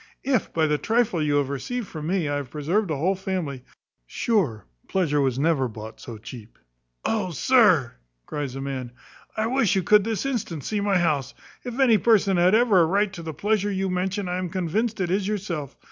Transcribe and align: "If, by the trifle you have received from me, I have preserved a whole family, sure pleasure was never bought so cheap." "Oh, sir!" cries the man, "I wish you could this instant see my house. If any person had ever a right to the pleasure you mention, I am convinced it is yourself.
"If, 0.23 0.51
by 0.51 0.65
the 0.65 0.79
trifle 0.79 1.21
you 1.21 1.35
have 1.35 1.49
received 1.49 1.85
from 1.87 2.07
me, 2.07 2.27
I 2.27 2.37
have 2.37 2.49
preserved 2.49 2.89
a 2.89 2.95
whole 2.97 3.13
family, 3.13 3.63
sure 4.07 4.65
pleasure 4.87 5.21
was 5.21 5.37
never 5.37 5.67
bought 5.67 5.99
so 6.01 6.17
cheap." 6.17 6.57
"Oh, 7.05 7.29
sir!" 7.29 7.93
cries 8.25 8.55
the 8.55 8.61
man, 8.61 8.93
"I 9.37 9.45
wish 9.45 9.75
you 9.75 9.83
could 9.83 10.03
this 10.03 10.25
instant 10.25 10.63
see 10.63 10.81
my 10.81 10.97
house. 10.97 11.35
If 11.63 11.79
any 11.79 11.99
person 11.99 12.37
had 12.37 12.55
ever 12.55 12.81
a 12.81 12.85
right 12.87 13.13
to 13.13 13.21
the 13.21 13.35
pleasure 13.35 13.71
you 13.71 13.91
mention, 13.91 14.27
I 14.27 14.39
am 14.39 14.49
convinced 14.49 14.99
it 14.99 15.11
is 15.11 15.27
yourself. 15.27 15.77